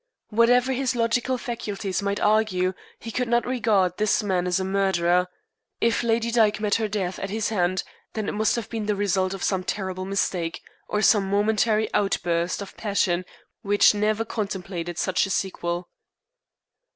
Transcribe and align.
Whatever 0.29 0.73
his 0.73 0.95
logical 0.95 1.37
faculties 1.37 2.01
might 2.01 2.19
argue, 2.19 2.73
he 2.97 3.11
could 3.11 3.27
not 3.27 3.45
regard 3.45 3.97
this 3.97 4.23
man 4.23 4.47
as 4.47 4.59
a 4.59 4.63
murderer. 4.65 5.27
If 5.79 6.01
Lady 6.01 6.31
Dyke 6.31 6.59
met 6.59 6.73
her 6.81 6.87
death 6.87 7.19
at 7.19 7.29
his 7.29 7.49
hand 7.49 7.83
then 8.13 8.27
it 8.27 8.31
must 8.31 8.55
have 8.55 8.67
been 8.67 8.87
the 8.87 8.95
result 8.95 9.35
of 9.35 9.43
some 9.43 9.63
terrible 9.63 10.05
mistake 10.05 10.63
of 10.89 11.05
some 11.05 11.29
momentary 11.29 11.87
outburst 11.93 12.63
of 12.63 12.75
passion 12.77 13.25
which 13.61 13.93
never 13.93 14.25
contemplated 14.25 14.97
such 14.97 15.27
a 15.27 15.29
sequel. 15.29 15.87